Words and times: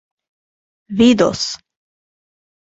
vidos 0.99 1.41